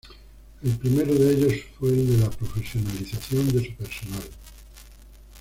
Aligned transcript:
El 0.63 0.77
primero 0.79 1.13
de 1.13 1.31
ellos 1.31 1.53
fue 1.77 1.89
el 1.89 2.07
de 2.07 2.17
la 2.25 2.31
profesionalización 2.31 3.49
de 3.49 3.65
su 3.69 3.75
personal. 3.75 4.23